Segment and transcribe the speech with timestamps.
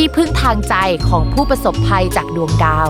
[0.00, 0.74] ที่พึ่งทางใจ
[1.08, 2.88] ของผู้ประสบภัยจากดวงดาว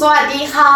[0.00, 0.74] สวัสดีค่ะ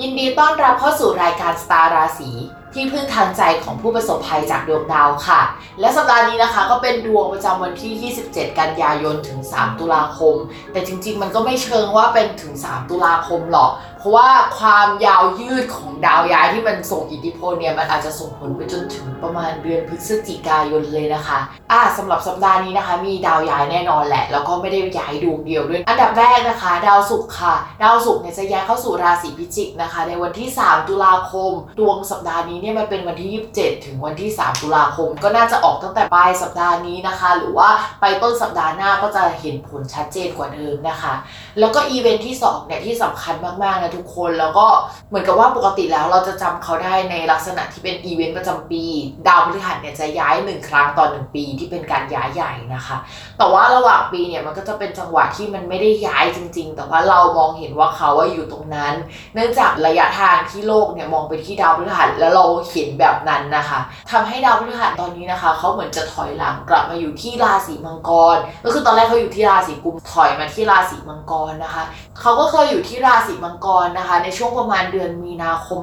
[0.00, 2.30] ยินดีต้อนรับเข้าสู่รายการสตาร์ราศี
[2.74, 5.40] ที่พึ่งทางใจของผู้ประสบภัยจากดวงดาวค่ะ
[5.80, 10.36] และสัปดาห์นี้นะคะก็เป็นดวงประจำวันที่ 27 กันยายนถึง 3 ตุลาคม
[10.72, 13.70] แต่จริงๆ มันก็ไม่เชิงว่าเป็นถึง 3 ตุลาคมหรอก
[14.04, 21.38] ราะว่าความยาวยืดของดาวย้ายที่มันส่งอิทธิพลเนี่ยมันอาจจะส่งผลไปจนถึงประมาณเดือนพฤศจิกายนเลยนะคะ
[21.72, 37.68] อ่าสำหรับสัปดาห์นี้นะคะ มีดาวย้ายแน่นอนแหละ แล้วก็ไม่ได้ย้ายดวงเดียวด้วย อันดับแรกนะคะ ดาวศุกร์ค่ะ ดาวศุกร์เนี่ยจะย้ายเข้าสู่ราศีพิจิกนะคะ ในวันที่ 3 ตุลาคม ดวงสัปดาห์นี้เนี่ยมันเป็นวันที่ 27 ถึงวันที่ 3 ตุลาคม ก็น่าจะออกตั้งแต่ปลายสัปดาห์นี้นะคะ หรือว่า
[38.00, 41.12] ไปต้นสัปดาห์หน้าก็จะเห็นผลชัดเจนกว่าเดิมนะคะ
[41.58, 44.66] แล้วก็อีเวนท์ที่2เนี่ยที่สำคัญมากๆนะทุกคน แล้วก็
[45.08, 48.84] เหมือนกับว่าปกติแล้วเราจะจำเขาได้ในลักษณะที่เป็นอีเวนต์ประจำปี
[49.26, 52.96] ดาวพฤหัสเนี่ยจะย้ายหนึ่งครั้งต่อหนึ่งปีที่เป็นการย้ายใหญ่นะคะ
[53.38, 58.94] แต่ว่าระหว่างปีเนี่ยมันก็จะเป็นจังหวะที่มันไม่ได้ย้ายจริง ๆ แต่ว่าเรามองเห็นว่าเขาว่าอยู่ตรงนั้น
[59.34, 63.80] เนื่องจากระยะทางที่โลกเนี่ยมองไปที่ดาวพฤหัสแล้วเราเห็นแบบนั้นนะคะ
[64.10, 71.82] ทำให้ดาวพฤหัสตอนนี้นะคะเขาเหมือนจะถอยหลังกลับมาอยู่ที่ราศีมังกร ก็คือตอนแรกเขาอยู่ที่ราศีกุมถอยมาที่ราศีมังกรนะคะ
[72.20, 75.78] เขาก็เคยอยู่ที่ราศีมังกรนะคะในช่วงประมาณเดือนมีนาคม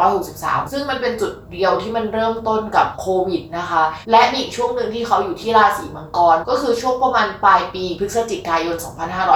[0.00, 8.76] 2563 ซึ่งมันเป็นจุดเดียวที่มันเริ่มต้นกับโควิดนะคะ และมีอีกช่วงหนึ่งที่เขาอยู่ที่ราศีมังกร ก็คือช่วงประมาณปลายปีพฤศจิกายน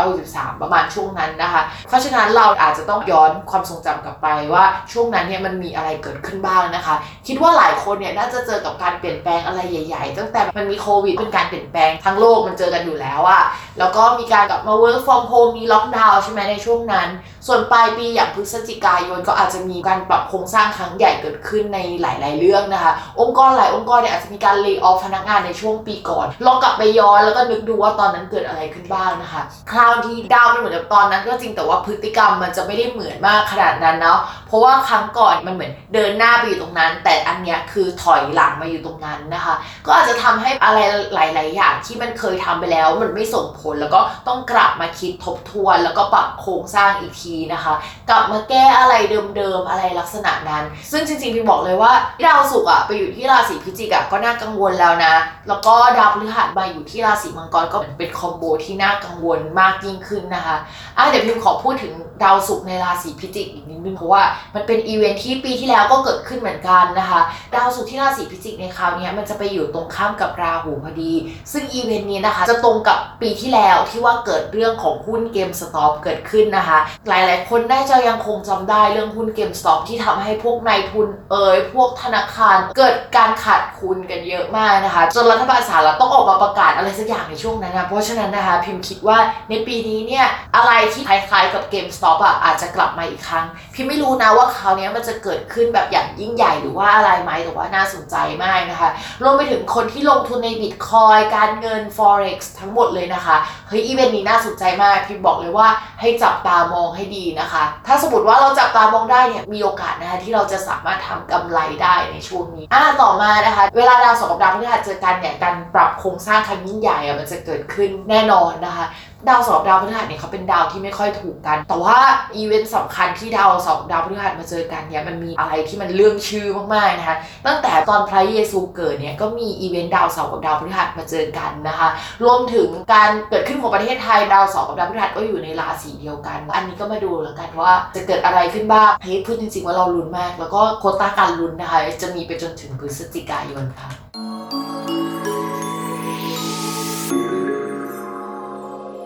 [0.01, 6.95] 2563 ประมาณช่วงนั้นนะคะ เพราะฉะนั้นเราอาจจะต้องย้อนความทรงจำกลับไปว่าช่วงนั้นเนี่ยมันมีอะไรเกิดขึ้นบ้างนะคะ
[7.27, 13.43] คิดว่าหลายคนเนี่ยน่าจะเจอกับการเปลี่ยนแปลงอะไรใหญ่ ๆ ตั้งแต่มันมีโควิดเป็นการเปลี่ยนแปลงทั้งโลกมันเจอกันอยู่แล้วอะ
[13.79, 17.09] แล้วก็มีการกลับมา work from home มีล็อกดาวน์ใช่ไหมในช่วงนั้น
[17.47, 39.55] ส่วนปลายายปีอย่างพฤศจิกายนก็อาจจะมีการปรับโครงสร้างครั้งใหญ่เกิดขึ้นในหลาย ๆ เรื่องนะคะ องค์กรหลายองค์กรเนี่ยอาจจะมีการเลิกออฟพนักงานในช่วงปีก่อน ลองกลับไปย้อนแล้วก็นึกดูว่าตอนนั้นเกิดอะไรขึ้นบ้างนะคะ คราวที่ดาวมันเหมือนกับตอนนั้นก็จริงแต่ว่าพฤติกรรมมันจะไม่ได้เหมือนมากขนาดนั้นเนาะ เพราะว่าครั้งก่อนมันเหมือนเดินหน้าไปอยู่ตรงนั้น แต่อันเนี้ยคือถอยหลังมาอยู่ตรงนั้นนะคะ
[39.87, 40.79] ก็อาจจะทำให้อะไร
[41.15, 47.68] หลาย ๆ อย่างที่มันเคยทำไปแล้วมันไม่ส่งผลแล้วก็ต้องกลับมาคิดทบทวน แล้วก็ปรับโครงสร้างอีกทีนะคะ
[48.11, 48.95] กลับมาแก้อะไร
[49.37, 51.93] เดิมๆอะไรลักษณะนั้น ซึ่งจริงๆพี่บอกเลยว่า
[52.27, 55.15] ดาวศุกร์อะไปอยู่ที่ราศีพิจิกอะก็น่ากังวลแล้วนะ
[55.49, 60.57] แล้วก็ดาวพฤหัสมาอยู่ที่ราศีมังกรก็เป็น combo ที่น่ากังวลมากยิ่งขึ้นนะคะ
[60.97, 61.93] อะเดี๋ยวพิมขอพูดถึง
[62.23, 64.23] ดาวศุกร์ในราศีพิจิกอีกนิดนึงเพราะว่า
[64.55, 67.21] มันเป็นอีเวนท์ที่ปีที่แล้วก็เกิดขึ้นเหมือนกันนะคะ
[67.55, 71.13] ดาวศุกร์ที่ราศีพิจิกในคราวนี้มันจะไปอยู่ตรงข้ามกับราหูพอดี
[71.53, 89.19] ซึ่งอีเวนต์นี้นะคะ จะตรงกับปีที่แล้วที่ว่าเกิดเรื่องของหุ้น GameStop เกิดขึ้นนะคะ หลายๆ คนนน่าจะยังคงจำได้เรื่องหุ้น GameStop ที่ทำให้พวกนายทุนเอยพวกธนาคารเกิดการขาดทุนกันเยอะมากนะคะ จนรัฐบาลสหรัฐต้องออกมาประกาศอะไรสักอย่างในช่วงนั้นนะเพราะฉะนั้นนะคะพิมพ์คิดว่า
[89.51, 90.27] ในปีนี้เนี่ย
[90.57, 93.45] อะไรที่คล้ายๆกับเกมสต็อปอะอาจจะกลับมาอีกครั้ง
[93.75, 98.91] พิมไม่รู้นะว่าคราวนี้มันจะเกิดขึ้นแบบอย่างยิ่งใหญ่หรือว่าอะไรไหมแต่ว่าน่าสนใจมากนะคะ
[99.23, 103.37] รวมไปถึงคนที่ลงทุนในบิตคอยการเงิน forex ทั้งหมดเลยนะคะ
[103.69, 105.69] เฮ้ยอีเวนต์นี้น่าสนใจมากพิมบอกเลยว่า
[106.01, 107.48] ให้จับตามองให้ดีนะคะ
[107.87, 118.87] ถ้าสมมติว่าเราจับตามองได้เนี่ยมีโอกาสนะคะที่เราจะสามารถทำกำไรได้ในช่วงนี้อ่าต่อมานะคะ เวลาดาวสองกับดาวพฤหัสเจอกันเนี่ยการปรับโครงสร้างครั้งยิ่งใหญ่อะมันจะเกิดขึ้นแน่นอนนะคะ
[119.27, 121.99] ดาวเสาร์ดาวพฤหัสเนี่ยเขาเป็นดาวที่ไม่ค่อยถูกกัน แต่ว่า
[122.37, 127.17] อีเวนต์สำคัญที่ดาวเสาร์ดาวพฤหัสมาเจอกันเนี่ยมันมีอะไรที่มันเลื่องชื่อมากๆนะคะ
[127.47, 131.89] ตั้งแต่ตอนพระเยซูเกิดเนี่ยก็มีอีเวนต์ดาวเสาร์กับดาวพฤหัสมาเจอกันนะคะ
[132.25, 143.89] รวมถึงการเกิดขึ้นของประเทศไทยดาวเสาร์กับดาวพฤหัสก็อยู่ในราศีเดียวกัน อันนี้ก็มาดูแล้วกันว่าจะเกิดอะไรขึ้นบ้างเฮ้ยพูดจริงๆว่าเราลุ้นมาก แล้วก็โควตาการลุ้นนะคะจะมีไปจนถึงพฤศจิกายนค่ะ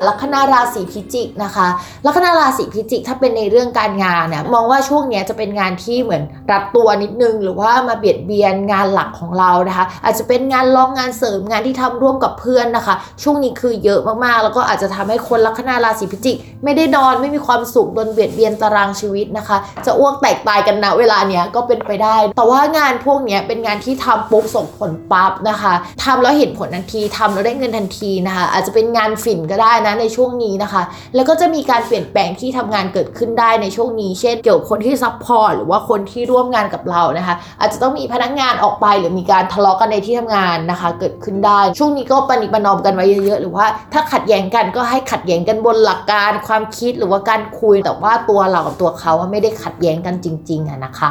[0.09, 1.69] ลัคนาราศีพิจิกนะคะ
[2.07, 19.57] ลัคนาราศีพิจิกถ้าเป็นในเรื่องการงานเนี่ยมองว่าช่วงนี้จะเป็นงานที่เหมือนรัดตัวนิดนึง หรือว่ามาเบียดเบียนงานหลักของเรานะคะ อาจจะเป็นงานรองงานเสริมงานที่ทำร่วมกับเพื่อนนะคะ ช่วงนี้คือเยอะมากๆ แล้วก็อาจจะทำให้คนลัคนาราศีพิจิก ไม่ได้นอนไม่มีความสุขโดนเบียดเบียนตารางชีวิตนะคะ
[19.87, 25.73] จะอ้วกแตกตายกันนะเวลาเนี้ยก็เป็นไปได้ แต่ว่างานพวกเนี้ยเป็นงานที่ทำปุ๊บส่งผลปั๊บนะคะ
[26.05, 30.83] ทำแล้วเห็นผลทันทีทำแล้วได้เงินทันทีนะคะ อาจจะเป็นงานฝิ่นก็ได้นะในช่วงนี้นะคะ
[31.15, 51.11] แล้วก็จะมีการเปลี่ยนแปลงที่ทำงานเกิดขึ้นได้ในช่วงนี้ เช่น เกี่ยวกับคนที่ support หรือว่าคนที่ร่วมงานกับเรานะคะ อาจจะต้องมีพนักงานออกไปหรือมีการทะเลาะกันในที่ทำงานนะคะ เกิดขึ้นได้ ช่วงนี้ก็ประนีประนอมกันไว้เยอะๆ หรือว่าถ้าขัดแย้งกันก็ให้ขัดแย้งกันบนหลักการ ความคิดหรือว่าการคุยแต่ว่าตัวเรากับตัวเขาไม่ได้ขัดแย้งกันจริงๆอะนะคะ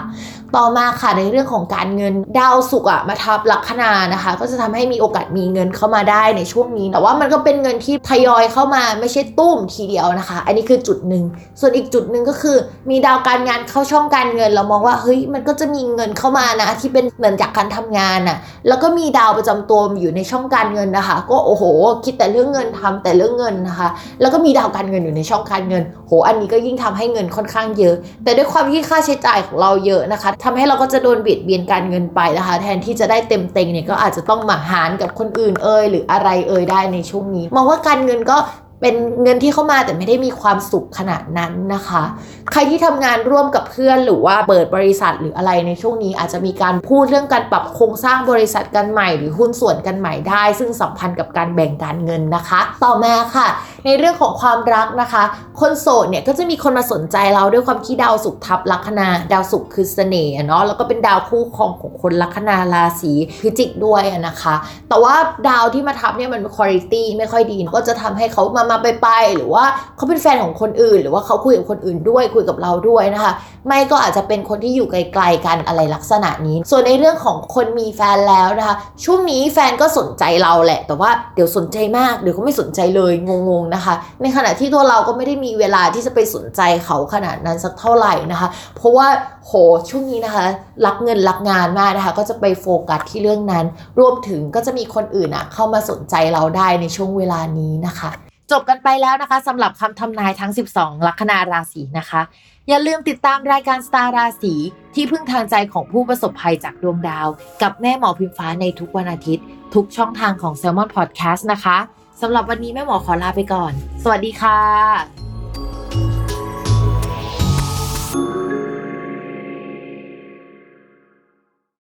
[0.56, 11.23] ต่อมาค่ะในเรื่องของการเงินดาวศุกอะมาทับลัคนานะคะ ก็จะทำให้มีโอกาสมีเงินเข้ามาได้ในช่วงนี้ แต่ว่ามันก็เป็นเงินที่ทยอยเข้ามาไม่ใช่ตุ้มทีเดียวนะคะ อันนี้คือจุดหนึ่ง
[11.59, 12.57] ส่วนอีกจุดหนึ่งก็คือ
[12.89, 18.38] มีดาวการงานเข้าช่องการเงิน เรามองว่าเฮ้ยมันก็จะมีเงินเข้ามานะที่เป็นเหมือนจากการทำงานอะ
[18.68, 21.63] แล้วก็มีดาวประจำตัวอยู่ในช่องการเงินนะคะ ก็โอ้โห
[22.06, 23.89] คิดแต่เรื่องเงินทำแต่เรื่องเงินนะคะ
[24.21, 38.38] แล้วก็มีดาวการเงินอยู่ในช่องการเงิน โห อันนี้ก็ยิ่งทำให้เงินค่อนข้างเยอะ แต่ด้วยความที่ค่าใช้จ่ายของเราเยอะนะคะทำให้เราก็จะโดนเบียดเบียนการเงินไปนะคะ แทนที่จะได้เต็มเต็งเนี่ยก็อาจจะต้องมาหารกับคนอื่นเอ่ยหรืออะไรเอ่ยได้ในช่วงนี้ มองว่าการเงินก็
[38.81, 42.04] เป็นเงินที่เข้ามาแต่ไม่ได้มีความสุขขนาดนั้นนะคะ
[42.51, 53.48] ใครที่ทำงานร่วมกับเพื่อนหรือว่าเปิดบริษัทหรืออะไรในช่วงนี้ อาจจะมีการพูดเรื่องการปรับโครงสร้างบริษัทกันใหม่ หรือหุ้นส่วนกันใหม่ได้ ซึ่งสัมพันธ์กับการแบ่งการเงินนะคะ ต่อมาค่ะ
[53.86, 55.24] ในเรื่องของความรักนะคะ
[55.60, 63.12] คนโสดเนี่ยก็จะมีคนมาสนใจเราด้วยความที่ดาวศุกร์ทับลัคนา ดาวศุกร์คือเสน่ห์เนาะแล้วก็เป็นดาวคู่ครองของคนลัคนาราศี
[63.42, 64.56] พิจิกด้วยนะคะ
[64.89, 65.16] แต่ว่า
[65.50, 66.54] ดาวที่มาทับเนี่ยมันคุณภา
[66.92, 73.33] พไม่ค่อยดีก็จะทำให้เขามามาไปไปหรือว่าเขาเป็นแฟนของคนอื่น หรือว่าเขาคุยกับคนอื่นด้วยคุยกับเราด้วยนะคะ
[73.68, 89.07] ไม่ก็อาจจะเป็นคนที่อยู่ไกลๆกันอะไรลักษณะนี้ ส่วนในเรื่องของคนมีแฟนแล้วนะคะ ช่วงนี้แฟนก็สนใจเราแหละ แต่ว่าเดี๋ยวสนใจมากเดี๋ยวก็ไม่สนใจเลยงงๆนะคะ ในขณะที่ตัวเราก็ไม่ได้มีเวลาที่จะไปสนใจเขาขนาดนั้นสักเท่าไหร่นะคะ เพราะว่า
[89.45, 89.51] โห
[89.89, 90.45] ช่วงนี้นะคะ
[90.85, 93.65] รักเงินรักงานมากนะคะ ก็จะไปโฟกัสที่เรื่องนั้น
[94.00, 98.12] รวมถึงก็จะมีคนอื่นอะเข้ามาสนใจเราได้ในช่วงเวลานี้นะคะ
[98.51, 102.21] จบกันไปแล้วนะคะสำหรับคำทำนายทั้ง 12 ลัคนาราศีนะคะ
[102.69, 104.53] อย่าลืมติดตามรายการสตาร์ราศี
[104.95, 107.27] ที่พึ่งทางใจของผู้ประสบภัยจากดวงดาว
[107.62, 111.77] กับแม่หมอพิมฟ้าในทุกวันอาทิตย์ ทุกช่องทางของ Salmon Podcast นะคะ
[112.21, 113.73] สำหรับวันนี้แม่หมอขอลาไปก่อน
[114.03, 115.20] สวัสดีค่ะ